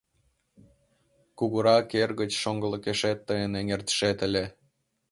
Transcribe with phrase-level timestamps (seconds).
[1.37, 4.45] Кугурак эргыч шоҥгылыкешет тыйын эҥертышет ыле...